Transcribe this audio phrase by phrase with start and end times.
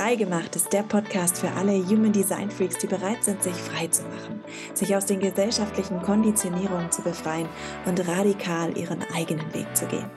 [0.00, 4.00] Freigemacht ist der Podcast für alle Human Design Freaks, die bereit sind, sich frei zu
[4.04, 4.42] machen,
[4.72, 7.46] sich aus den gesellschaftlichen Konditionierungen zu befreien
[7.84, 10.10] und radikal ihren eigenen Weg zu gehen.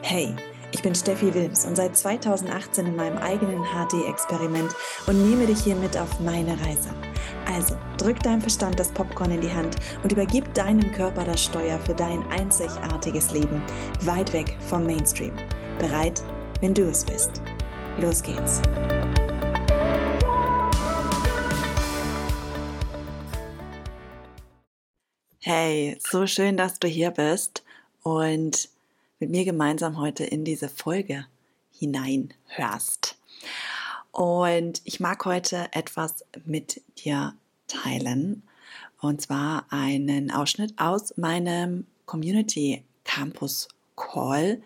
[0.00, 0.34] Hey,
[0.72, 4.74] ich bin Steffi Wilms und seit 2018 in meinem eigenen HD-Experiment
[5.06, 6.88] und nehme dich hier mit auf meine Reise.
[7.54, 11.78] Also drück deinem Verstand das Popcorn in die Hand und übergib deinem Körper das Steuer
[11.80, 13.60] für dein einzigartiges Leben,
[14.00, 15.34] weit weg vom Mainstream.
[15.78, 16.22] Bereit,
[16.62, 17.42] wenn du es bist.
[18.00, 18.62] Los geht's.
[25.50, 27.62] Hey, so schön, dass du hier bist
[28.02, 28.68] und
[29.18, 31.24] mit mir gemeinsam heute in diese Folge
[31.72, 33.16] hineinhörst.
[34.12, 37.32] Und ich mag heute etwas mit dir
[37.66, 38.42] teilen
[39.00, 44.60] und zwar einen Ausschnitt aus meinem Community Campus Call,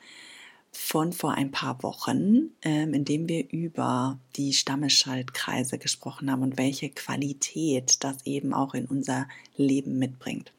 [0.72, 6.56] von vor ein paar Wochen, ähm, in dem wir über die Stammesschaltkreise gesprochen haben und
[6.56, 10.52] welche Qualität das eben auch in unser Leben mitbringt.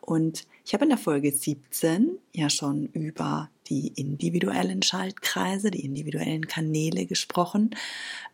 [0.00, 6.46] Und ich habe in der Folge 17 ja schon über die individuellen Schaltkreise, die individuellen
[6.46, 7.74] Kanäle gesprochen,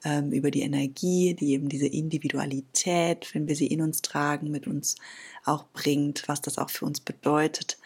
[0.04, 4.66] ähm, über die Energie, die eben diese Individualität, wenn wir sie in uns tragen, mit
[4.66, 4.96] uns
[5.44, 7.78] auch bringt, was das auch für uns bedeutet,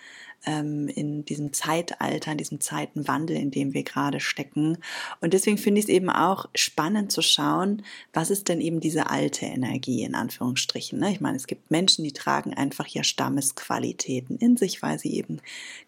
[0.47, 4.79] ähm, in diesem Zeitalter, in diesem Zeitenwandel, in dem wir gerade stecken.
[5.21, 9.11] Und deswegen finde ich es eben auch spannend zu schauen, was ist denn eben diese
[9.11, 10.99] alte Energie in Anführungsstrichen.
[10.99, 11.13] Ne?
[11.13, 15.41] Ich meine, es gibt Menschen, die tragen einfach ja Stammesqualitäten in sich, weil sie eben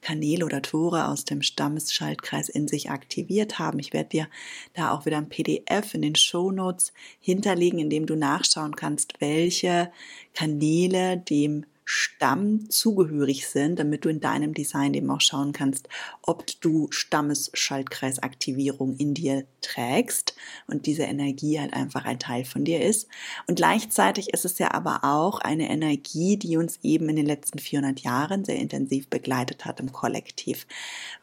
[0.03, 3.79] Kanäle oder Tore aus dem Stammesschaltkreis in sich aktiviert haben.
[3.79, 4.29] Ich werde dir
[4.75, 9.21] da auch wieder ein PDF in den Show Notes hinterlegen, in dem du nachschauen kannst,
[9.21, 9.93] welche
[10.35, 15.89] Kanäle dem Stamm zugehörig sind, damit du in deinem Design eben auch schauen kannst,
[16.23, 20.37] ob du Stammesschaltkreisaktivierung in dir trägst
[20.69, 23.09] und diese Energie halt einfach ein Teil von dir ist.
[23.49, 27.59] Und gleichzeitig ist es ja aber auch eine Energie, die uns eben in den letzten
[27.59, 30.69] 400 Jahren sehr intensiv begleitet hat im Kollektiv,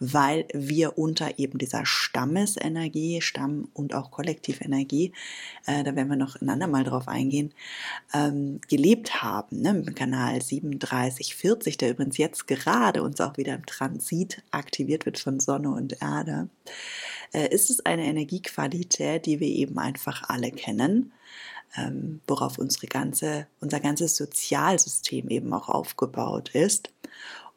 [0.02, 5.14] weil wir unter eben dieser Stammesenergie, Stamm- und auch Kollektivenergie,
[5.66, 7.54] äh, da werden wir noch ein andermal drauf eingehen,
[8.14, 13.56] ähm, gelebt haben, ne, im Kanal 7 3740, der übrigens jetzt gerade uns auch wieder
[13.56, 16.50] im Transit aktiviert wird von Sonne und Erde,
[17.34, 21.12] äh, ist es eine Energiequalität, die wir eben einfach alle kennen,
[21.76, 26.92] ähm, worauf unsere ganze, unser ganzes Sozialsystem eben auch aufgebaut ist.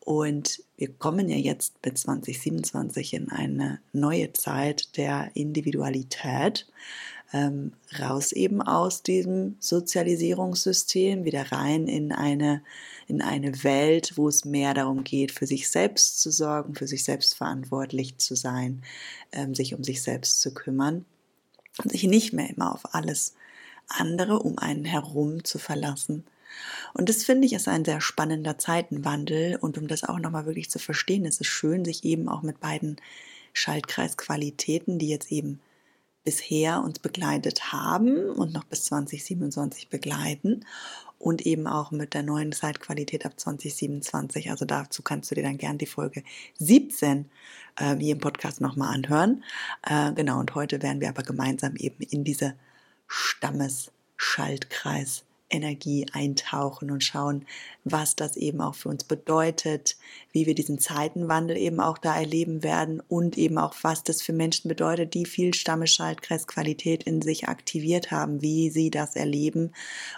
[0.00, 6.66] Und wir kommen ja jetzt mit 2027 in eine neue Zeit der Individualität
[7.32, 12.62] ähm, raus eben aus diesem Sozialisierungssystem, wieder rein in eine,
[13.06, 17.04] in eine Welt, wo es mehr darum geht, für sich selbst zu sorgen, für sich
[17.04, 18.82] selbst verantwortlich zu sein,
[19.32, 21.04] ähm, sich um sich selbst zu kümmern
[21.82, 23.34] und sich nicht mehr immer auf alles
[23.88, 26.24] andere um einen herum zu verlassen.
[26.94, 30.68] Und das finde ich ist ein sehr spannender Zeitenwandel und um das auch nochmal wirklich
[30.68, 32.96] zu verstehen, ist es schön, sich eben auch mit beiden
[33.52, 35.60] Schaltkreisqualitäten, die jetzt eben
[36.24, 40.66] bisher uns begleitet haben und noch bis 2027 begleiten
[41.18, 44.50] und eben auch mit der neuen Zeitqualität ab 2027.
[44.50, 46.22] Also dazu kannst du dir dann gern die Folge
[46.58, 47.30] 17
[47.76, 49.44] äh, hier im Podcast nochmal anhören.
[49.82, 52.54] Äh, genau, und heute werden wir aber gemeinsam eben in diese
[53.06, 57.44] Stammesschaltkreis Energie eintauchen und schauen,
[57.84, 59.96] was das eben auch für uns bedeutet,
[60.32, 64.32] wie wir diesen Zeitenwandel eben auch da erleben werden und eben auch, was das für
[64.32, 69.72] Menschen bedeutet, die viel Stammeschaltkreisqualität in sich aktiviert haben, wie sie das erleben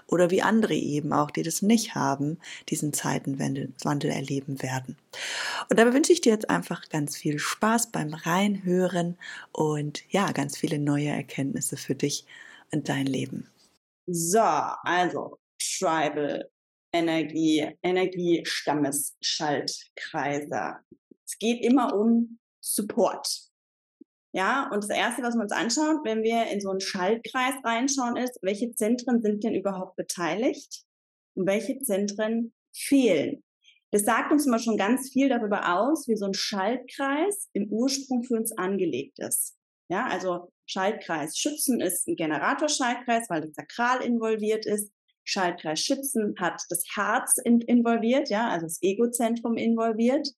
[0.06, 2.38] oder wie andere eben auch, die das nicht haben,
[2.68, 4.96] diesen Zeitenwandel erleben werden.
[5.68, 9.16] Und dabei wünsche ich dir jetzt einfach ganz viel Spaß beim Reinhören
[9.52, 12.26] und ja, ganz viele neue Erkenntnisse für dich
[12.70, 13.51] und dein Leben.
[14.06, 16.48] So, also Tribal
[16.92, 20.76] Energie, Energiestammesschaltkreise.
[21.24, 23.52] Es geht immer um Support.
[24.34, 28.16] Ja, und das erste, was wir uns anschauen, wenn wir in so einen Schaltkreis reinschauen,
[28.16, 30.84] ist, welche Zentren sind denn überhaupt beteiligt
[31.34, 33.42] und welche Zentren fehlen.
[33.90, 38.22] Das sagt uns immer schon ganz viel darüber aus, wie so ein Schaltkreis im Ursprung
[38.22, 39.54] für uns angelegt ist.
[39.90, 44.92] Ja, also Schaltkreis Schützen ist ein Generatorschaltkreis, weil das Sakral involviert ist.
[45.24, 50.28] Schaltkreis Schützen hat das Herz in, involviert, ja, also das Egozentrum involviert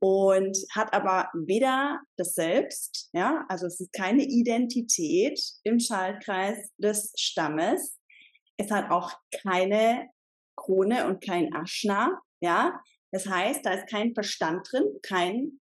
[0.00, 7.12] und hat aber weder das Selbst, ja, also es ist keine Identität im Schaltkreis des
[7.16, 7.98] Stammes.
[8.56, 9.12] Es hat auch
[9.42, 10.08] keine
[10.56, 12.80] Krone und kein Aschna, ja.
[13.12, 15.60] Das heißt, da ist kein Verstand drin, kein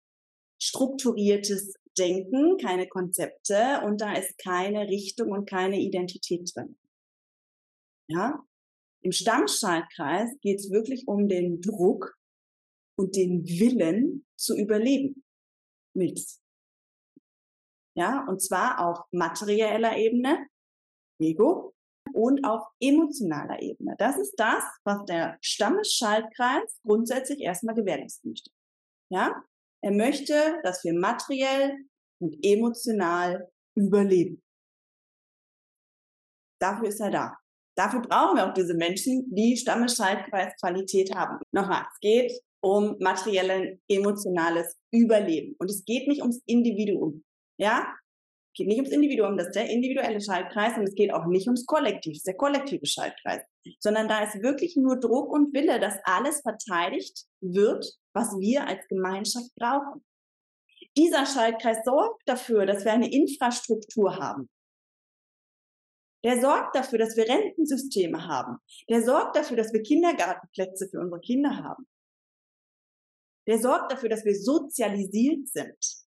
[0.61, 6.77] strukturiertes Denken, keine Konzepte und da ist keine Richtung und keine Identität drin.
[8.07, 8.43] Ja?
[9.01, 12.15] Im Stammschaltkreis geht es wirklich um den Druck
[12.97, 15.23] und den Willen zu überleben.
[15.95, 16.21] Mit.
[17.95, 20.47] Ja, und zwar auf materieller Ebene,
[21.19, 21.73] Ego,
[22.13, 23.95] und auf emotionaler Ebene.
[23.97, 28.51] Das ist das, was der Stammesschaltkreis grundsätzlich erstmal gewährleisten möchte.
[29.11, 29.43] Ja,
[29.81, 31.77] er möchte, dass wir materiell
[32.19, 34.41] und emotional überleben.
[36.61, 37.37] Dafür ist er da.
[37.77, 41.39] Dafür brauchen wir auch diese Menschen, die Stammesschaltkreisqualität haben.
[41.53, 45.55] Nochmal, es geht um materielles, emotionales Überleben.
[45.59, 47.23] Und es geht nicht ums Individuum.
[47.57, 47.87] Ja?
[48.51, 51.47] Es geht nicht ums Individuum, das ist der individuelle Schaltkreis und es geht auch nicht
[51.47, 53.43] ums Kollektiv, das ist der kollektive Schaltkreis.
[53.79, 58.85] Sondern da ist wirklich nur Druck und Wille, dass alles verteidigt wird, was wir als
[58.89, 60.03] Gemeinschaft brauchen.
[60.99, 64.49] Dieser Schaltkreis sorgt dafür, dass wir eine Infrastruktur haben.
[66.25, 68.57] Der sorgt dafür, dass wir Rentensysteme haben.
[68.89, 71.87] Der sorgt dafür, dass wir Kindergartenplätze für unsere Kinder haben.
[73.47, 76.03] Der sorgt dafür, dass wir sozialisiert sind.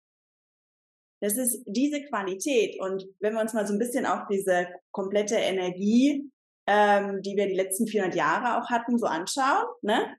[1.23, 2.79] Das ist diese Qualität.
[2.79, 6.31] Und wenn wir uns mal so ein bisschen auf diese komplette Energie,
[6.67, 10.19] ähm, die wir die letzten 400 Jahre auch hatten, so anschauen, ne?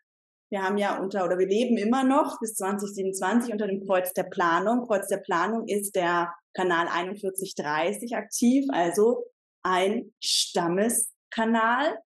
[0.53, 4.25] Wir haben ja unter, oder wir leben immer noch bis 2027 unter dem Kreuz der
[4.25, 4.85] Planung.
[4.85, 9.25] Kreuz der Planung ist der Kanal 4130 aktiv, also
[9.63, 11.97] ein Stammeskanal.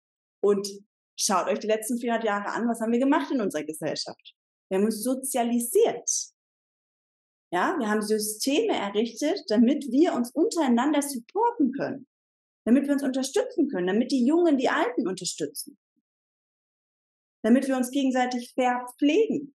[0.42, 0.66] Und
[1.20, 4.34] schaut euch die letzten 400 Jahre an, was haben wir gemacht in unserer Gesellschaft?
[4.70, 6.10] Wir haben uns sozialisiert.
[7.52, 12.08] Ja, wir haben Systeme errichtet, damit wir uns untereinander supporten können,
[12.64, 15.78] damit wir uns unterstützen können, damit die Jungen die Alten unterstützen
[17.44, 19.56] damit wir uns gegenseitig verpflegen,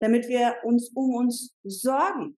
[0.00, 2.36] damit wir uns um uns sorgen.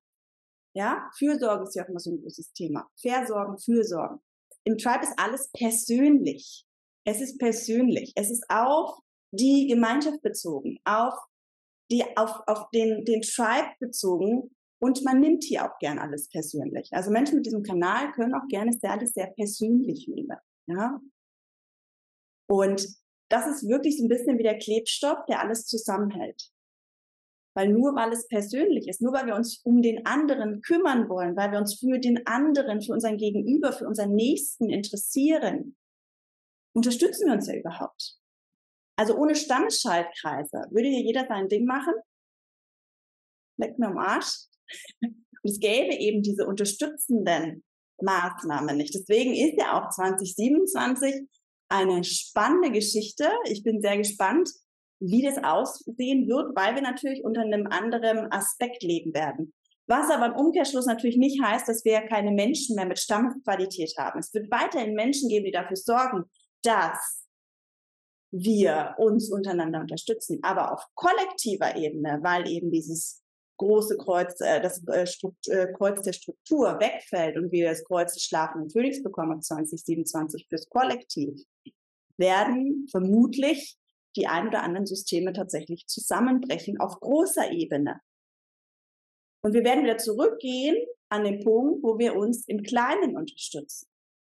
[0.74, 2.88] Ja, Fürsorge ist ja auch immer so ein großes Thema.
[3.00, 4.20] Versorgen, Fürsorgen.
[4.64, 6.64] Im Tribe ist alles persönlich.
[7.04, 8.12] Es ist persönlich.
[8.16, 8.98] Es ist auf
[9.32, 11.14] die Gemeinschaft bezogen, auf
[11.90, 14.54] die, auf, auf den, den Tribe bezogen.
[14.80, 16.92] Und man nimmt hier auch gern alles persönlich.
[16.92, 20.36] Also Menschen mit diesem Kanal können auch gerne sehr, alles sehr persönlich nehmen.
[20.66, 21.00] Ja.
[22.46, 22.86] Und
[23.28, 26.50] das ist wirklich so ein bisschen wie der Klebstoff, der alles zusammenhält.
[27.54, 31.36] Weil nur weil es persönlich ist, nur weil wir uns um den anderen kümmern wollen,
[31.36, 35.76] weil wir uns für den anderen, für unseren Gegenüber, für unseren Nächsten interessieren,
[36.74, 38.18] unterstützen wir uns ja überhaupt.
[38.96, 41.94] Also ohne Stammesschaltkreise würde hier jeder sein Ding machen.
[43.56, 44.46] Leckt mir am Arsch.
[45.00, 47.64] Und es gäbe eben diese unterstützenden
[48.00, 48.94] Maßnahmen nicht.
[48.94, 51.28] Deswegen ist ja auch 2027
[51.68, 53.28] eine spannende Geschichte.
[53.44, 54.50] Ich bin sehr gespannt,
[55.00, 59.52] wie das aussehen wird, weil wir natürlich unter einem anderen Aspekt leben werden.
[59.86, 64.18] Was aber im Umkehrschluss natürlich nicht heißt, dass wir keine Menschen mehr mit Stammqualität haben.
[64.18, 66.24] Es wird weiterhin Menschen geben, die dafür sorgen,
[66.62, 67.24] dass
[68.30, 73.22] wir uns untereinander unterstützen, aber auf kollektiver Ebene, weil eben dieses
[73.58, 75.04] große Kreuz, äh, das äh,
[75.52, 80.68] äh, Kreuz der Struktur wegfällt und wir das Kreuz des schlafenden Königs bekommen 2027 fürs
[80.68, 81.42] Kollektiv,
[82.16, 83.76] werden vermutlich
[84.16, 88.00] die ein oder anderen Systeme tatsächlich zusammenbrechen auf großer Ebene.
[89.42, 90.76] Und wir werden wieder zurückgehen
[91.08, 93.86] an den Punkt, wo wir uns im Kleinen unterstützen,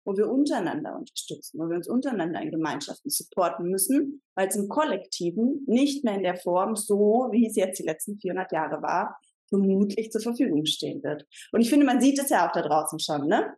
[0.04, 4.68] wo wir untereinander unterstützen, wo wir uns untereinander in Gemeinschaften supporten müssen, weil es im
[4.68, 9.18] Kollektiven nicht mehr in der Form so, wie es jetzt die letzten 400 Jahre war,
[9.48, 11.26] vermutlich zur Verfügung stehen wird.
[11.52, 13.54] Und ich finde, man sieht es ja auch da draußen schon, ne?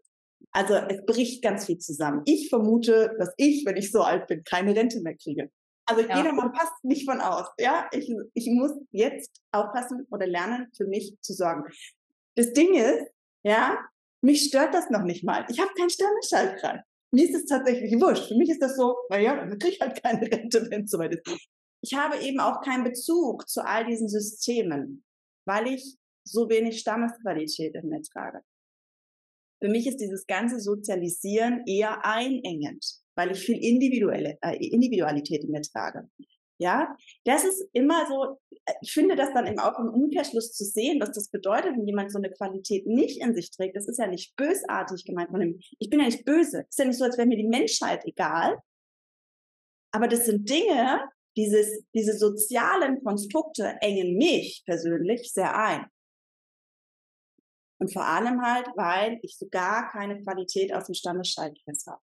[0.51, 2.23] Also es bricht ganz viel zusammen.
[2.25, 5.51] Ich vermute, dass ich, wenn ich so alt bin, keine Rente mehr kriege.
[5.87, 6.17] Also ja.
[6.17, 7.47] jeder mal passt nicht von aus.
[7.59, 11.65] Ja, ich, ich muss jetzt aufpassen oder lernen, für mich zu sorgen.
[12.35, 13.09] Das Ding ist,
[13.43, 13.79] ja,
[14.21, 15.47] mich stört das noch nicht mal.
[15.49, 16.81] Ich habe keinen Sterneschaltkreis.
[17.11, 18.29] Mir ist es tatsächlich wurscht.
[18.29, 21.15] Für mich ist das so, naja, dann kriege ich halt keine Rente, wenn es soweit
[21.15, 21.49] ist.
[21.81, 25.05] Ich habe eben auch keinen Bezug zu all diesen Systemen,
[25.49, 28.43] weil ich so wenig Stammesqualität in mir trage.
[29.61, 32.85] Für mich ist dieses ganze Sozialisieren eher einengend,
[33.17, 36.09] weil ich viel individuelle, äh, Individualität in mir trage.
[36.61, 40.65] Ja, das ist immer so, äh, ich finde das dann eben auch im Umkehrschluss zu
[40.65, 43.77] sehen, was das bedeutet, wenn jemand so eine Qualität nicht in sich trägt.
[43.77, 45.59] Das ist ja nicht bösartig gemeint von ihm.
[45.79, 46.67] Ich bin ja nicht böse.
[46.69, 48.59] Ist ja nicht so, als wäre mir die Menschheit egal.
[49.93, 55.87] Aber das sind Dinge, dieses, diese sozialen Konstrukte engen mich persönlich sehr ein.
[57.81, 62.03] Und vor allem halt, weil ich so gar keine Qualität aus dem Stammesschaltkreis habe.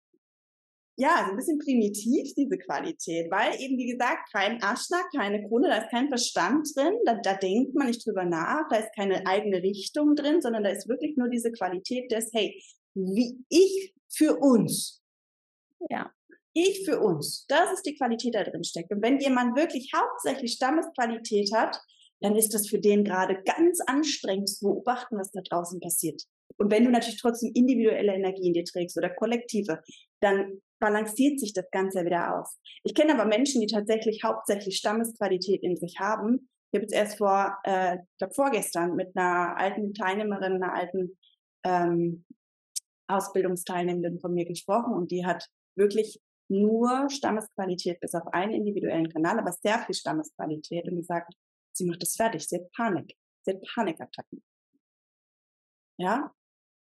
[0.98, 5.68] ja, so ein bisschen primitiv, diese Qualität, weil eben, wie gesagt, kein Aschnack, keine Krone,
[5.68, 9.28] da ist kein Verstand drin, da, da denkt man nicht drüber nach, da ist keine
[9.28, 12.64] eigene Richtung drin, sondern da ist wirklich nur diese Qualität des, hey,
[12.94, 15.04] wie ich für uns.
[15.90, 16.10] Ja.
[16.58, 17.46] Ich für uns.
[17.50, 18.90] Das ist die Qualität, da drin steckt.
[18.90, 21.78] Und wenn jemand wirklich hauptsächlich Stammesqualität hat,
[22.22, 26.24] dann ist das für den gerade ganz anstrengend zu beobachten, was da draußen passiert.
[26.58, 29.82] Und wenn du natürlich trotzdem individuelle Energie in dir trägst oder kollektive,
[30.22, 32.58] dann balanciert sich das Ganze wieder aus.
[32.84, 36.50] Ich kenne aber Menschen, die tatsächlich hauptsächlich Stammesqualität in sich haben.
[36.72, 41.18] Ich habe jetzt erst vor, äh, ich glaube vorgestern mit einer alten Teilnehmerin, einer alten
[41.66, 42.24] ähm,
[43.08, 49.40] Ausbildungsteilnehmerin von mir gesprochen und die hat wirklich nur Stammesqualität bis auf einen individuellen Kanal,
[49.40, 51.34] aber sehr viel Stammesqualität und die sagt,
[51.74, 54.44] sie macht es fertig, sie hat Panik, sie hat Panikattacken.
[55.98, 56.32] Ja?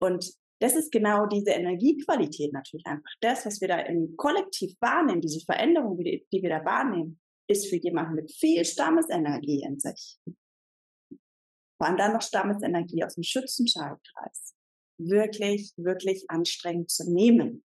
[0.01, 3.11] Und das ist genau diese Energiequalität natürlich einfach.
[3.21, 7.77] Das, was wir da im Kollektiv wahrnehmen, diese Veränderung, die, wir da wahrnehmen, ist für
[7.77, 10.19] jemanden mit viel Stammesenergie in sich.
[11.77, 14.55] Vor allem dann noch Stammesenergie aus dem Schützenschaltkreis.
[14.99, 17.65] Wirklich, wirklich anstrengend zu nehmen.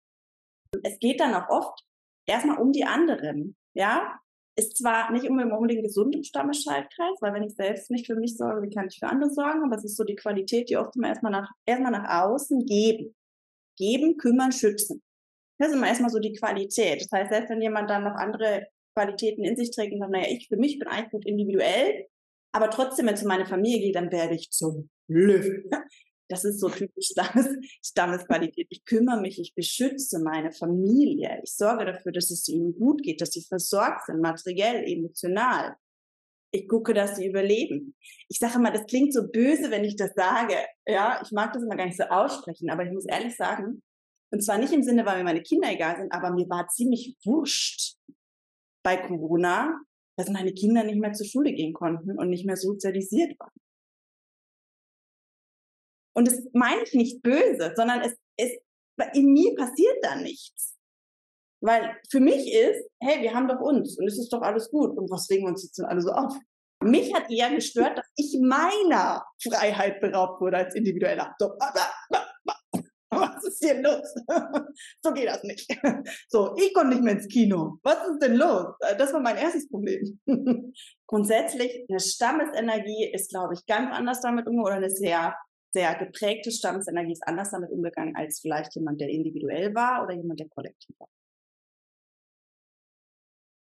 [0.82, 1.84] Es geht dann auch oft
[2.26, 3.56] erstmal um die anderen.
[3.74, 4.18] Ja,
[4.56, 8.62] ist zwar nicht unbedingt gesund im Stammesschaltkreis, weil wenn ich selbst nicht für mich sorge,
[8.62, 9.62] wie kann ich für andere sorgen?
[9.64, 13.14] Aber es ist so die Qualität, die oft immer erstmal nach, erstmal nach außen geben.
[13.76, 15.02] Geben, kümmern, schützen.
[15.58, 17.02] Das ist immer erstmal so die Qualität.
[17.02, 20.26] Das heißt, selbst wenn jemand dann noch andere Qualitäten in sich trägt und sagt, naja,
[20.28, 22.06] ich für mich bin eigentlich gut individuell,
[22.52, 25.70] aber trotzdem, wenn es um meine Familie geht, dann werde ich zum Löwen.
[26.30, 27.48] Das ist so typisch Stammes,
[27.84, 28.68] Stammesqualität.
[28.70, 31.40] Ich kümmere mich, ich beschütze meine Familie.
[31.42, 35.74] Ich sorge dafür, dass es ihnen gut geht, dass sie versorgt sind, materiell, emotional.
[36.52, 37.96] Ich gucke, dass sie überleben.
[38.28, 40.54] Ich sage immer, das klingt so böse, wenn ich das sage.
[40.86, 43.82] Ja, ich mag das immer gar nicht so aussprechen, aber ich muss ehrlich sagen,
[44.32, 47.16] und zwar nicht im Sinne, weil mir meine Kinder egal sind, aber mir war ziemlich
[47.24, 47.96] wurscht
[48.84, 49.80] bei Corona,
[50.16, 53.50] dass meine Kinder nicht mehr zur Schule gehen konnten und nicht mehr sozialisiert waren.
[56.20, 58.50] Und das meine ich nicht böse, sondern es, es,
[59.14, 60.76] in mir passiert da nichts.
[61.62, 64.98] Weil für mich ist, hey, wir haben doch uns und es ist doch alles gut.
[64.98, 66.34] Und was regen wir uns jetzt denn alle so auf?
[66.82, 71.34] Mich hat eher gestört, dass ich meiner Freiheit beraubt wurde als individueller.
[71.38, 71.54] So,
[73.08, 74.14] was ist hier los?
[75.02, 75.74] so geht das nicht.
[76.28, 77.78] So, ich konnte nicht mehr ins Kino.
[77.82, 78.74] Was ist denn los?
[78.98, 80.20] Das war mein erstes Problem.
[81.06, 85.34] Grundsätzlich, eine Stammesenergie ist, glaube ich, ganz anders damit umgegangen oder eine sehr
[85.72, 90.40] sehr geprägte Stammesenergie ist anders damit umgegangen als vielleicht jemand, der individuell war oder jemand,
[90.40, 91.08] der kollektiv war.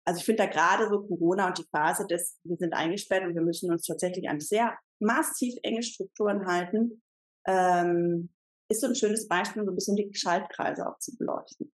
[0.07, 3.35] Also ich finde da gerade so Corona und die Phase des, wir sind eingesperrt und
[3.35, 7.03] wir müssen uns tatsächlich an sehr massiv enge Strukturen halten,
[7.47, 8.31] ähm,
[8.69, 11.73] ist so ein schönes Beispiel, um so ein bisschen die Schaltkreise auch zu beleuchten.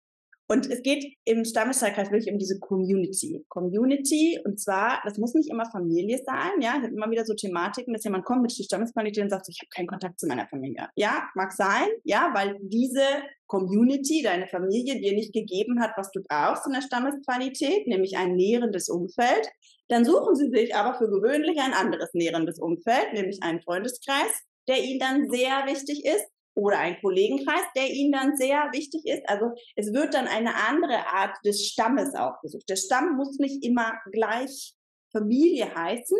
[0.51, 3.46] Und es geht im Stammesschaltkreis wirklich um diese Community.
[3.50, 7.36] Community, und zwar, das muss nicht immer Familie sein, ja, es sind immer wieder so
[7.36, 10.48] Thematiken, dass jemand kommt mit der Stammesqualität und sagt, ich habe keinen Kontakt zu meiner
[10.48, 10.88] Familie.
[10.96, 13.03] Ja, mag sein, ja, weil diese
[13.46, 18.36] Community, deine Familie dir nicht gegeben hat, was du brauchst in der Stammesqualität, nämlich ein
[18.36, 19.48] nährendes Umfeld.
[19.88, 24.84] Dann suchen sie sich aber für gewöhnlich ein anderes nährendes Umfeld, nämlich einen Freundeskreis, der
[24.84, 26.25] ihnen dann sehr wichtig ist
[26.59, 29.27] oder ein Kollegenkreis, der ihnen dann sehr wichtig ist.
[29.27, 32.67] Also es wird dann eine andere Art des Stammes aufgesucht.
[32.69, 34.75] Der Stamm muss nicht immer gleich
[35.11, 36.17] Familie heißen,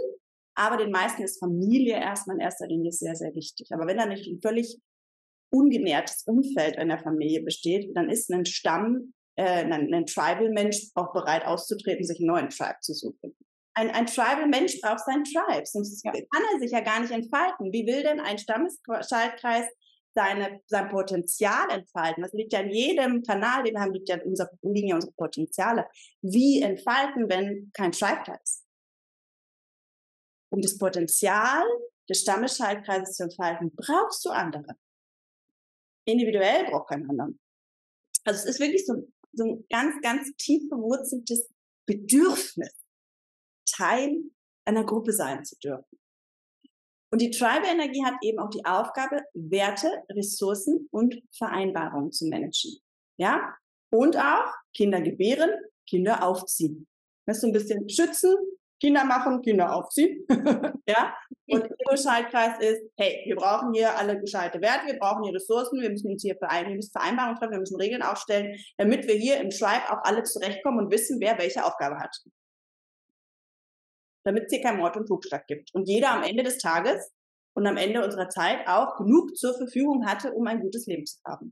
[0.56, 3.70] aber den meisten ist Familie erstmal in erster Linie sehr, sehr wichtig.
[3.72, 4.80] Aber wenn da nicht ein völlig
[5.52, 11.14] ungenährtes Umfeld in der Familie besteht, dann ist ein Stamm, äh, ein, ein Tribal-Mensch auch
[11.14, 13.36] bereit auszutreten, sich einen neuen Tribe zu suchen.
[13.74, 16.12] Ein, ein Tribal-Mensch braucht seinen Tribe, sonst ja.
[16.12, 17.72] kann er sich ja gar nicht entfalten.
[17.72, 19.66] Wie will denn ein Stammesschaltkreis
[20.20, 22.24] seine, sein Potenzial entfalten.
[22.24, 24.96] Das liegt ja in jedem Kanal, den wir haben, liegt ja in unser, liegen ja
[24.96, 25.88] unsere Potenziale.
[26.22, 28.66] Wie entfalten, wenn kein Schaltkreis ist?
[30.52, 31.64] Um das Potenzial
[32.10, 34.76] des Stammesschaltkreises zu entfalten, brauchst du andere.
[36.06, 37.40] Individuell braucht kein anderen.
[38.26, 41.50] Also es ist wirklich so, so ein ganz, ganz tief verwurzeltes
[41.86, 42.76] Bedürfnis,
[43.66, 44.22] Teil
[44.66, 45.98] einer Gruppe sein zu dürfen.
[47.12, 52.78] Und die Tribe-Energie hat eben auch die Aufgabe, Werte, Ressourcen und Vereinbarungen zu managen.
[53.18, 53.56] Ja?
[53.92, 55.50] Und auch Kinder gebären,
[55.88, 56.88] Kinder aufziehen.
[57.26, 58.36] Das ist so ein bisschen schützen,
[58.80, 60.26] Kinder machen, Kinder aufziehen.
[60.88, 61.16] ja?
[61.48, 65.82] Und der Schaltkreis ist, hey, wir brauchen hier alle gescheite Werte, wir brauchen hier Ressourcen,
[65.82, 69.90] wir müssen uns hier Vereinbarungen treffen, wir müssen Regeln aufstellen, damit wir hier im Tribe
[69.90, 72.16] auch alle zurechtkommen und wissen, wer welche Aufgabe hat
[74.30, 75.74] damit es hier kein Mord und Totschlag gibt.
[75.74, 77.12] Und jeder am Ende des Tages
[77.54, 81.18] und am Ende unserer Zeit auch genug zur Verfügung hatte, um ein gutes Leben zu
[81.26, 81.52] haben.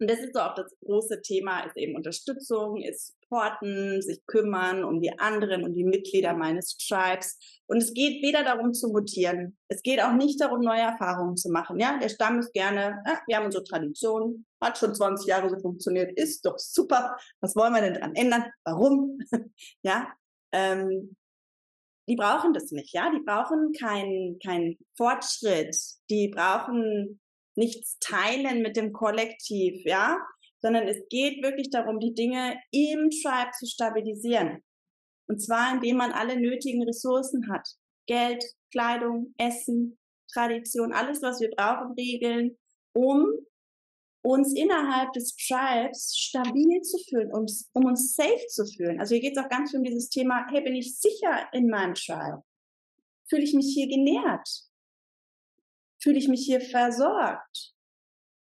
[0.00, 4.84] Und das ist so auch das große Thema, ist eben Unterstützung, ist Supporten, sich kümmern
[4.84, 7.38] um die anderen und die Mitglieder meines Tribes.
[7.66, 9.56] Und es geht weder darum zu mutieren.
[9.68, 11.78] Es geht auch nicht darum, neue Erfahrungen zu machen.
[11.78, 15.58] Ja, der Stamm ist gerne, ja, wir haben unsere Tradition, hat schon 20 Jahre so
[15.58, 17.16] funktioniert, ist doch super.
[17.40, 18.44] Was wollen wir denn dran ändern?
[18.64, 19.18] Warum?
[19.82, 20.08] ja,
[20.52, 21.16] ähm,
[22.08, 25.76] die brauchen das nicht, ja, die brauchen keinen kein Fortschritt,
[26.10, 27.20] die brauchen
[27.56, 30.18] nichts teilen mit dem Kollektiv, ja,
[30.60, 34.62] sondern es geht wirklich darum, die Dinge im Tribe zu stabilisieren.
[35.28, 37.66] Und zwar, indem man alle nötigen Ressourcen hat.
[38.06, 39.98] Geld, Kleidung, Essen,
[40.32, 42.58] Tradition, alles, was wir brauchen, Regeln,
[42.94, 43.26] um
[44.24, 48.98] uns innerhalb des Tribes stabil zu fühlen, um, um uns safe zu fühlen.
[48.98, 51.68] Also hier geht es auch ganz viel um dieses Thema, hey, bin ich sicher in
[51.68, 52.42] meinem Tribe?
[53.28, 54.48] Fühle ich mich hier genährt?
[56.02, 57.74] Fühle ich mich hier versorgt?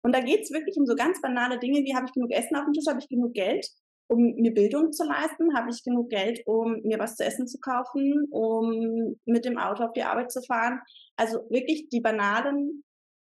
[0.03, 2.57] Und da geht es wirklich um so ganz banale Dinge, wie habe ich genug Essen
[2.57, 3.69] auf dem Tisch, habe ich genug Geld,
[4.07, 7.59] um mir Bildung zu leisten, habe ich genug Geld, um mir was zu essen zu
[7.59, 10.81] kaufen, um mit dem Auto auf die Arbeit zu fahren.
[11.17, 12.85] Also wirklich die banalen,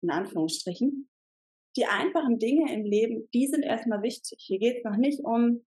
[0.04, 1.10] in Anführungsstrichen,
[1.78, 4.40] die einfachen Dinge im Leben, die sind erstmal wichtig.
[4.40, 5.66] Hier geht es noch nicht um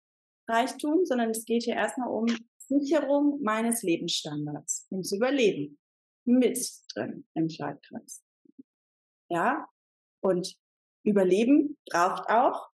[0.48, 2.26] Reichtum, sondern es geht hier erstmal um
[2.58, 5.78] Sicherung meines Lebensstandards, ums Überleben
[6.26, 6.58] mit
[6.94, 8.24] drin im Schaltkreis.
[9.30, 9.68] Ja,
[10.22, 10.56] und
[11.04, 12.70] Überleben braucht auch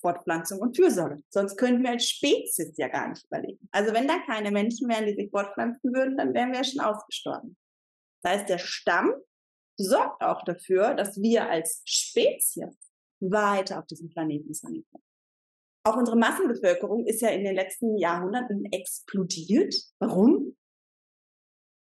[0.00, 1.22] Fortpflanzung und Fürsorge.
[1.30, 3.68] Sonst könnten wir als Spezies ja gar nicht überleben.
[3.72, 6.80] Also wenn da keine Menschen wären, die sich fortpflanzen würden, dann wären wir ja schon
[6.80, 7.56] ausgestorben.
[8.22, 9.12] Das heißt, der Stamm
[9.76, 12.76] sorgt auch dafür, dass wir als Spezies
[13.20, 15.04] weiter auf diesem Planeten sein können.
[15.84, 19.74] Auch unsere Massenbevölkerung ist ja in den letzten Jahrhunderten explodiert.
[19.98, 20.56] Warum?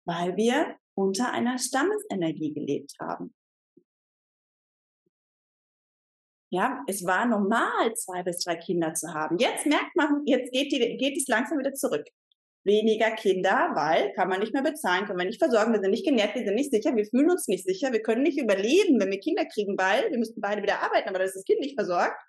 [0.05, 3.35] Weil wir unter einer Stammesenergie gelebt haben.
[6.53, 9.39] Ja, es war normal, zwei bis drei Kinder zu haben.
[9.39, 12.07] Jetzt merkt man, jetzt geht, die, geht es langsam wieder zurück
[12.67, 16.05] weniger Kinder, weil kann man nicht mehr bezahlen, können wir nicht versorgen, wir sind nicht
[16.05, 19.11] genährt, wir sind nicht sicher, wir fühlen uns nicht sicher, wir können nicht überleben, wenn
[19.11, 21.77] wir Kinder kriegen, weil wir müssten beide wieder arbeiten, aber da ist das Kind nicht
[21.77, 22.21] versorgt.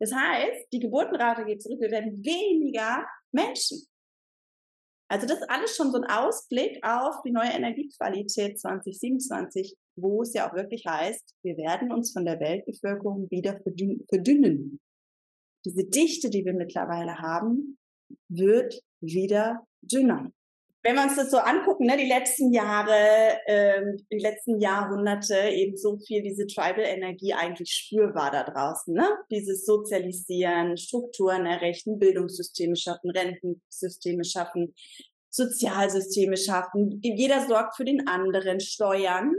[0.00, 3.86] Das heißt, die Geburtenrate geht zurück, wir werden weniger Menschen.
[5.08, 10.32] Also das ist alles schon so ein Ausblick auf die neue Energiequalität 2027, wo es
[10.34, 13.60] ja auch wirklich heißt, wir werden uns von der Weltbevölkerung wieder
[14.08, 14.80] verdünnen.
[15.64, 17.79] Diese Dichte, die wir mittlerweile haben,
[18.28, 20.30] wird wieder dünner.
[20.82, 25.76] Wenn wir uns das so angucken, ne, die letzten Jahre, ähm, die letzten Jahrhunderte, eben
[25.76, 29.06] so viel diese Tribal-Energie eigentlich spürbar da draußen, ne?
[29.30, 34.74] Dieses Sozialisieren, Strukturen errichten, Bildungssysteme schaffen, Rentensysteme schaffen,
[35.28, 36.98] Sozialsysteme schaffen.
[37.02, 39.34] Jeder sorgt für den anderen, Steuern,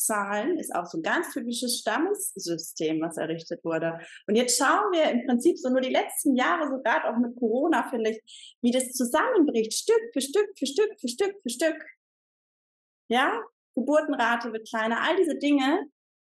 [0.00, 3.98] Zahlen ist auch so ein ganz typisches Stammessystem, was errichtet wurde.
[4.26, 7.36] Und jetzt schauen wir im Prinzip so nur die letzten Jahre, so gerade auch mit
[7.36, 11.84] Corona, finde ich, wie das zusammenbricht, Stück für Stück für Stück für Stück für Stück.
[13.08, 13.42] Ja,
[13.74, 15.86] Geburtenrate wird kleiner, all diese Dinge,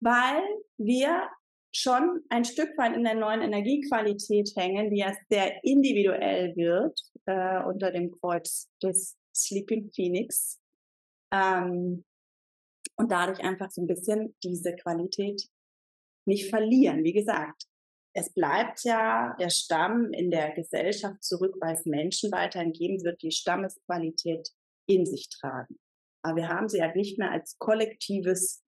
[0.02, 0.44] weil
[0.78, 1.30] wir
[1.74, 7.64] schon ein Stück weit in der neuen Energiequalität hängen, die ja sehr individuell wird äh,
[7.64, 10.62] unter dem Kreuz des Sleeping Phoenix.
[11.32, 12.06] Ähm,
[12.98, 15.50] und dadurch einfach so ein bisschen diese Qualität
[16.26, 17.04] nicht verlieren.
[17.04, 17.64] Wie gesagt,
[18.14, 23.22] es bleibt ja der Stamm in der Gesellschaft zurück, weil es Menschen weiterhin geben wird,
[23.22, 24.50] die Stammesqualität
[24.88, 25.80] in sich tragen.
[26.24, 28.64] Aber wir haben sie halt nicht mehr als kollektives,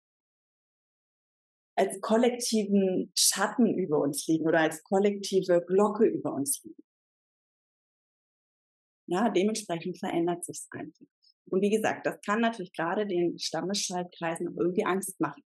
[1.76, 6.82] als kollektiven Schatten über uns liegen oder als kollektive Glocke über uns liegen.
[9.06, 11.06] Ja, dementsprechend verändert sich es einfach.
[11.52, 15.42] Und wie gesagt, das kann natürlich gerade den Stammesschaltkreisen auch irgendwie Angst machen,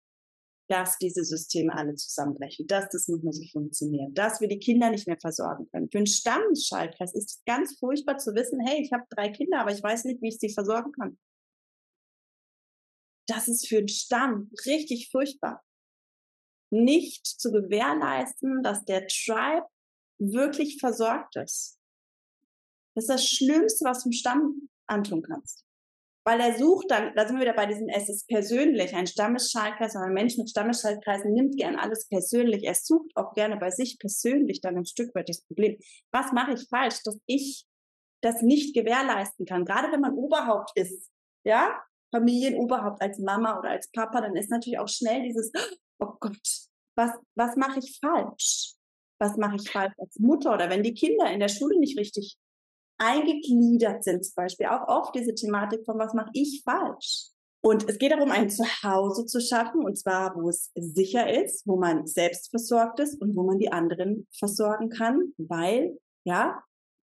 [0.69, 4.89] dass diese Systeme alle zusammenbrechen, dass das nicht mehr so funktioniert, dass wir die Kinder
[4.89, 5.91] nicht mehr versorgen können.
[5.91, 9.73] Für einen Stammesschaltkreis ist es ganz furchtbar zu wissen, hey, ich habe drei Kinder, aber
[9.73, 11.19] ich weiß nicht, wie ich sie versorgen kann.
[13.27, 15.61] Das ist für einen Stamm richtig furchtbar.
[16.71, 19.67] Nicht zu gewährleisten, dass der Tribe
[20.19, 21.77] wirklich versorgt ist.
[22.95, 25.66] Das ist das Schlimmste, was du dem Stamm antun kannst
[26.27, 29.95] weil er sucht dann, da sind wir wieder bei diesem, es ist persönlich, ein Stammesschaltkreis
[29.95, 32.65] ein Mensch mit Stammesschaltkreisen nimmt gern alles persönlich.
[32.65, 35.77] Er sucht auch gerne bei sich persönlich dann ein Stück weit das Problem.
[36.11, 37.65] Was mache ich falsch, dass ich
[38.19, 39.63] das nicht gewährleisten kann?
[39.63, 41.09] Gerade wenn man Oberhaupt ist,
[41.45, 41.81] ja,
[42.13, 45.49] Familienoberhaupt als Mama oder als Papa, dann ist natürlich auch schnell dieses,
[45.99, 48.73] oh Gott, was, was mache ich falsch?
[49.17, 52.37] Was mache ich falsch als Mutter oder wenn die Kinder in der Schule nicht richtig
[52.97, 57.29] eingegliedert sind zum Beispiel, auch oft diese Thematik von, was mache ich falsch?
[57.63, 61.75] Und es geht darum, ein Zuhause zu schaffen, und zwar, wo es sicher ist, wo
[61.75, 66.63] man selbst versorgt ist und wo man die anderen versorgen kann, weil, ja,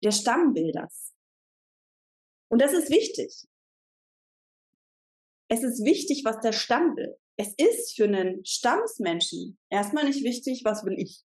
[0.03, 1.13] der Stamm will das.
[2.49, 3.45] Und das ist wichtig.
[5.49, 7.15] Es ist wichtig, was der Stamm will.
[7.37, 11.23] Es ist für einen Stammesmenschen erstmal nicht wichtig, was will ich.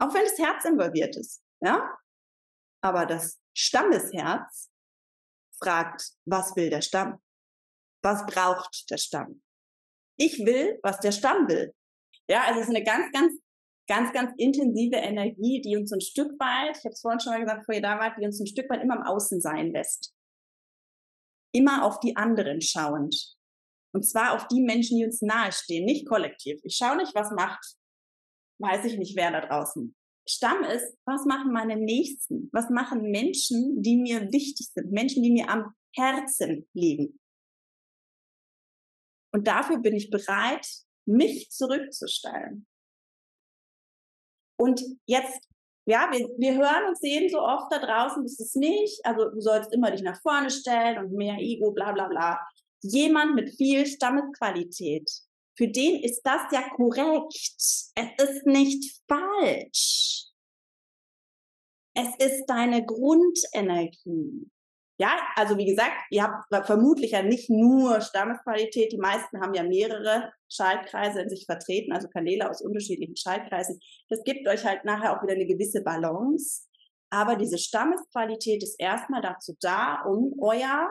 [0.00, 1.98] Auch wenn das Herz involviert ist, ja?
[2.82, 4.70] Aber das Stammesherz
[5.60, 7.20] fragt, was will der Stamm?
[8.02, 9.42] Was braucht der Stamm?
[10.16, 11.74] Ich will, was der Stamm will.
[12.28, 13.32] Ja, also es ist eine ganz, ganz,
[13.88, 17.40] ganz, ganz intensive Energie, die uns ein Stück weit, ich habe es vorhin schon mal
[17.40, 20.14] gesagt, vorher da war, die uns ein Stück weit immer im Außen sein lässt.
[21.52, 23.36] Immer auf die anderen schauend.
[23.94, 26.60] Und zwar auf die Menschen, die uns nahestehen, nicht kollektiv.
[26.62, 27.76] Ich schaue nicht, was macht,
[28.60, 29.96] weiß ich nicht, wer da draußen.
[30.28, 32.50] Stamm ist, was machen meine Nächsten?
[32.52, 34.92] Was machen Menschen, die mir wichtig sind?
[34.92, 37.18] Menschen, die mir am Herzen liegen.
[39.32, 40.66] Und dafür bin ich bereit,
[41.06, 42.66] mich zurückzustellen.
[44.60, 45.48] Und jetzt,
[45.86, 49.40] ja, wir, wir hören und sehen so oft da draußen, das ist nicht, also du
[49.40, 52.38] sollst immer dich nach vorne stellen und mehr Ego, bla bla bla.
[52.82, 55.10] Jemand mit viel Stammesqualität,
[55.58, 57.34] für den ist das ja korrekt.
[57.36, 60.26] Es ist nicht falsch.
[61.94, 64.48] Es ist deine Grundenergie.
[65.00, 69.64] Ja, also wie gesagt, ihr habt vermutlich ja nicht nur Stammesqualität, die meisten haben ja
[69.64, 73.80] mehrere Schaltkreise in sich vertreten, also Kanäle aus unterschiedlichen Schaltkreisen.
[74.08, 76.66] Das gibt euch halt nachher auch wieder eine gewisse Balance.
[77.10, 80.88] Aber diese Stammesqualität ist erstmal dazu da, um euer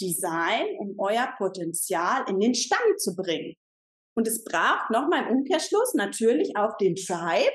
[0.00, 3.56] Design, um euer Potenzial in den Stamm zu bringen.
[4.14, 7.52] Und es braucht nochmal im Umkehrschluss natürlich auch den Tribe,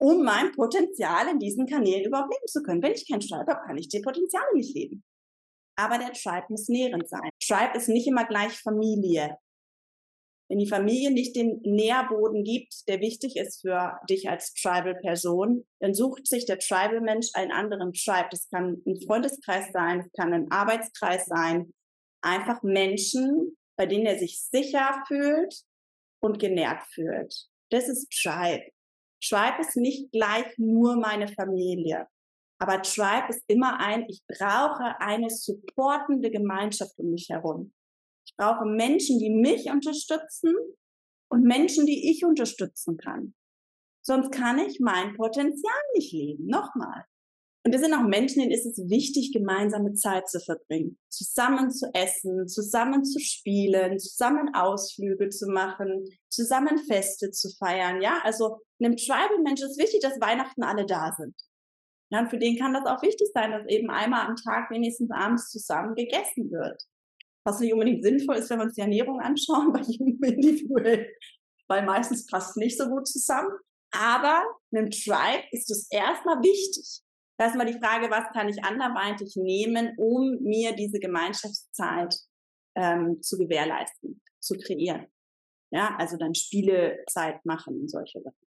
[0.00, 2.82] um mein Potenzial in diesen Kanälen überhaupt leben zu können.
[2.82, 5.04] Wenn ich kein Tribe habe, kann ich die Potenziale nicht leben
[5.76, 7.28] aber der Tribe muss nährend sein.
[7.42, 9.36] Tribe ist nicht immer gleich Familie.
[10.48, 15.94] Wenn die Familie nicht den Nährboden gibt, der wichtig ist für dich als Tribal-Person, dann
[15.94, 18.28] sucht sich der Tribal-Mensch einen anderen Tribe.
[18.30, 21.72] Das kann ein Freundeskreis sein, das kann ein Arbeitskreis sein.
[22.22, 25.64] Einfach Menschen, bei denen er sich sicher fühlt
[26.22, 27.34] und genährt fühlt.
[27.70, 28.70] Das ist Tribe.
[29.22, 32.06] Tribe ist nicht gleich nur meine Familie.
[32.58, 37.72] Aber Tribe ist immer ein, ich brauche eine supportende Gemeinschaft um mich herum.
[38.24, 40.54] Ich brauche Menschen, die mich unterstützen
[41.28, 43.34] und Menschen, die ich unterstützen kann.
[44.04, 46.46] Sonst kann ich mein Potenzial nicht leben.
[46.46, 47.04] Nochmal.
[47.64, 51.86] Und es sind auch Menschen, denen ist es wichtig, gemeinsame Zeit zu verbringen, zusammen zu
[51.94, 58.02] essen, zusammen zu spielen, zusammen Ausflüge zu machen, zusammen Feste zu feiern.
[58.02, 61.36] Ja, also einem Tribal-Mensch ist wichtig, dass Weihnachten alle da sind.
[62.10, 65.10] Ja, und für den kann das auch wichtig sein, dass eben einmal am Tag wenigstens
[65.12, 66.82] abends zusammen gegessen wird.
[67.44, 71.08] Was nicht unbedingt sinnvoll ist, wenn wir uns die Ernährung anschauen, bei jedem individuell,
[71.68, 73.50] weil meistens passt es nicht so gut zusammen.
[73.92, 74.42] Aber
[74.74, 77.02] einem Tribe ist es erstmal wichtig.
[77.42, 82.14] Erstmal die Frage, was kann ich anderweitig nehmen, um mir diese Gemeinschaftszeit
[82.76, 85.06] ähm, zu gewährleisten, zu kreieren.
[85.70, 88.46] Ja, also dann Spielezeit machen und solche Sachen.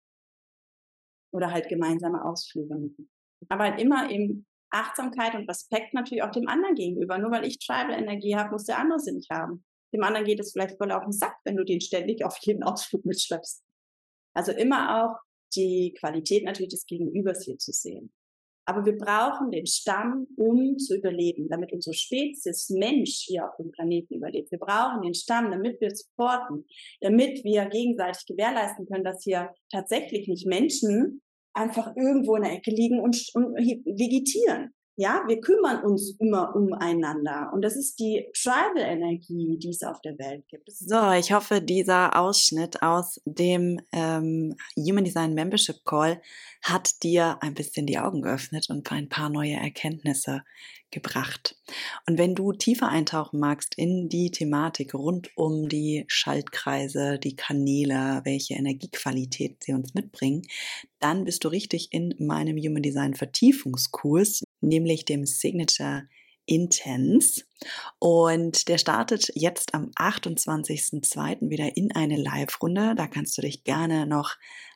[1.31, 3.09] Oder halt gemeinsame Ausflüge machen
[3.49, 7.17] aber halt immer in Achtsamkeit und Respekt natürlich auch dem anderen gegenüber.
[7.17, 9.63] Nur weil ich Tribal-Energie habe, muss der andere sie nicht haben.
[9.93, 12.63] Dem anderen geht es vielleicht voll auf den Sack, wenn du den ständig auf jeden
[12.63, 13.63] Ausflug mitschleppst.
[14.35, 15.19] Also immer auch
[15.55, 18.11] die Qualität natürlich des Gegenübers hier zu sehen.
[18.65, 23.71] Aber wir brauchen den Stamm, um zu überleben, damit unsere Spezies Mensch hier auf dem
[23.71, 24.51] Planeten überlebt.
[24.51, 26.65] Wir brauchen den Stamm, damit wir supporten,
[27.01, 31.21] damit wir gegenseitig gewährleisten können, dass hier tatsächlich nicht Menschen
[31.53, 34.73] einfach irgendwo in der Ecke liegen und, und vegetieren.
[34.95, 37.49] Ja, wir kümmern uns immer umeinander.
[37.51, 40.71] Und das ist die Tribal-Energie, die es auf der Welt gibt.
[40.71, 46.21] So, ich hoffe, dieser Ausschnitt aus dem ähm, Human Design Membership Call
[46.61, 50.43] hat dir ein bisschen die Augen geöffnet und ein paar neue Erkenntnisse
[50.91, 51.57] gebracht.
[52.07, 58.21] Und wenn du tiefer eintauchen magst in die Thematik rund um die Schaltkreise, die Kanäle,
[58.23, 60.43] welche Energiequalität sie uns mitbringen,
[60.99, 66.07] dann bist du richtig in meinem Human Design Vertiefungskurs, nämlich dem Signature
[66.45, 67.43] Intense.
[67.99, 71.49] Und der startet jetzt am 28.02.
[71.49, 72.95] wieder in eine Live-Runde.
[72.95, 74.35] Da kannst du dich gerne noch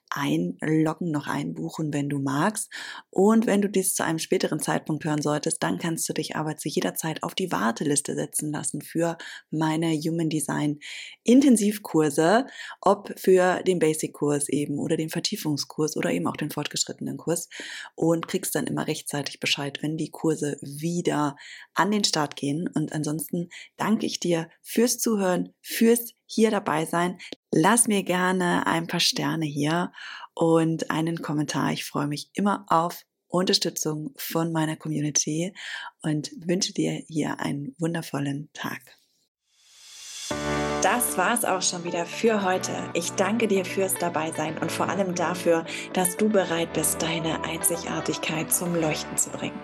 [0.09, 2.71] einloggen, noch einbuchen, wenn du magst.
[3.09, 6.57] Und wenn du dies zu einem späteren Zeitpunkt hören solltest, dann kannst du dich aber
[6.57, 9.17] zu jeder Zeit auf die Warteliste setzen lassen für
[9.51, 10.79] meine Human Design
[11.23, 12.47] Intensivkurse,
[12.81, 17.49] ob für den Basic-Kurs eben oder den Vertiefungskurs oder eben auch den fortgeschrittenen Kurs
[17.95, 21.35] und kriegst dann immer rechtzeitig Bescheid, wenn die Kurse wieder
[21.73, 22.69] an den Start gehen.
[22.73, 27.17] Und ansonsten danke ich dir fürs Zuhören, fürs hier dabei sein.
[27.51, 29.91] Lass mir gerne ein paar Sterne hier
[30.35, 31.71] und einen Kommentar.
[31.71, 35.53] Ich freue mich immer auf Unterstützung von meiner Community
[36.01, 38.81] und wünsche dir hier einen wundervollen Tag.
[40.83, 42.71] Das war's auch schon wieder für heute.
[42.93, 48.53] Ich danke dir fürs Dabeisein und vor allem dafür, dass du bereit bist, deine Einzigartigkeit
[48.53, 49.59] zum Leuchten zu bringen.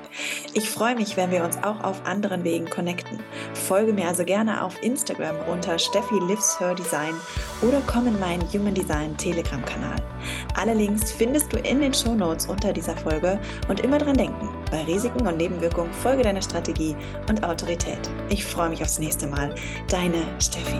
[0.55, 3.19] Ich freue mich, wenn wir uns auch auf anderen Wegen connecten.
[3.53, 7.13] Folge mir also gerne auf Instagram unter Steffi Lives Her Design
[7.61, 9.97] oder komm in meinen Human Design Telegram-Kanal.
[10.55, 14.49] Alle Links findest du in den Show Notes unter dieser Folge und immer dran denken,
[14.73, 16.95] bei Risiken und Nebenwirkungen folge deiner Strategie
[17.29, 18.09] und Autorität.
[18.29, 19.53] Ich freue mich aufs nächste Mal.
[19.87, 20.79] Deine Steffi.